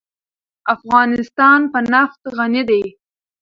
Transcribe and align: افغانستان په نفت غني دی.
افغانستان 0.75 1.59
په 1.71 1.79
نفت 1.93 2.21
غني 2.37 2.63
دی. 2.69 2.83